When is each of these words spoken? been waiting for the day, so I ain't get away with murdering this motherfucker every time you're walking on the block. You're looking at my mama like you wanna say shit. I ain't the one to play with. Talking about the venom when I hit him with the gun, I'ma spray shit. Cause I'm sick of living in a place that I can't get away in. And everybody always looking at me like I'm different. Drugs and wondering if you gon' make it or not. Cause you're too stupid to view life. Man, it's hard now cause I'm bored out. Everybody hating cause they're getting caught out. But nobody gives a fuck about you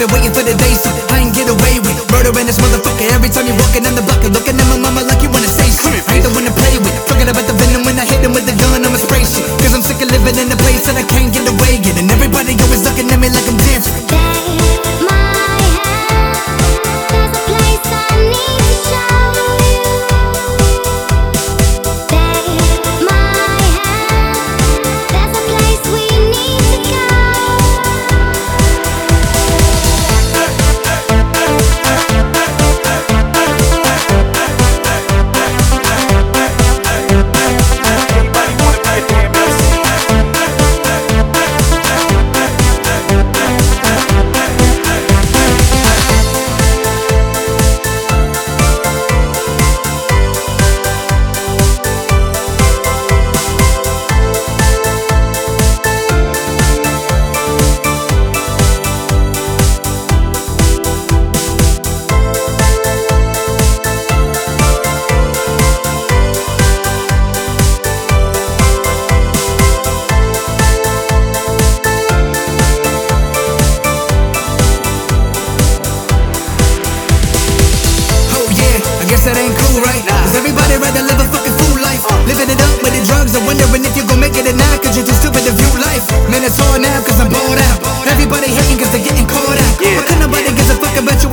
been 0.00 0.08
waiting 0.16 0.32
for 0.32 0.40
the 0.40 0.56
day, 0.56 0.72
so 0.72 0.88
I 1.12 1.20
ain't 1.20 1.36
get 1.36 1.44
away 1.44 1.76
with 1.84 1.92
murdering 2.08 2.48
this 2.48 2.56
motherfucker 2.56 3.04
every 3.12 3.28
time 3.28 3.44
you're 3.44 3.60
walking 3.60 3.84
on 3.84 3.92
the 3.92 4.00
block. 4.00 4.24
You're 4.24 4.32
looking 4.32 4.56
at 4.56 4.64
my 4.72 4.80
mama 4.80 5.04
like 5.04 5.20
you 5.20 5.28
wanna 5.28 5.50
say 5.50 5.68
shit. 5.68 6.00
I 6.08 6.16
ain't 6.16 6.24
the 6.24 6.32
one 6.32 6.48
to 6.48 6.54
play 6.56 6.72
with. 6.80 6.94
Talking 7.04 7.28
about 7.28 7.44
the 7.44 7.52
venom 7.52 7.84
when 7.84 8.00
I 8.00 8.08
hit 8.08 8.24
him 8.24 8.32
with 8.32 8.48
the 8.48 8.56
gun, 8.56 8.80
I'ma 8.80 8.96
spray 8.96 9.20
shit. 9.28 9.44
Cause 9.60 9.76
I'm 9.76 9.84
sick 9.84 10.00
of 10.00 10.08
living 10.08 10.40
in 10.40 10.48
a 10.48 10.56
place 10.56 10.88
that 10.88 10.96
I 10.96 11.04
can't 11.04 11.28
get 11.28 11.44
away 11.44 11.84
in. 11.84 11.94
And 12.00 12.08
everybody 12.08 12.56
always 12.64 12.80
looking 12.80 13.12
at 13.12 13.20
me 13.20 13.28
like 13.28 13.44
I'm 13.44 13.60
different. 13.60 14.09
Drugs 83.30 83.38
and 83.38 83.46
wondering 83.46 83.84
if 83.86 83.94
you 83.96 84.02
gon' 84.06 84.20
make 84.20 84.34
it 84.34 84.46
or 84.46 84.56
not. 84.56 84.82
Cause 84.82 84.96
you're 84.96 85.06
too 85.06 85.14
stupid 85.14 85.46
to 85.46 85.52
view 85.54 85.70
life. 85.78 86.04
Man, 86.30 86.42
it's 86.42 86.58
hard 86.58 86.82
now 86.82 86.98
cause 87.06 87.18
I'm 87.22 87.30
bored 87.30 87.58
out. 87.58 87.78
Everybody 88.10 88.50
hating 88.50 88.78
cause 88.78 88.90
they're 88.90 89.04
getting 89.04 89.26
caught 89.26 89.58
out. 89.58 89.74
But 89.78 90.18
nobody 90.18 90.50
gives 90.50 90.70
a 90.70 90.76
fuck 90.78 90.94
about 90.98 91.22
you 91.22 91.29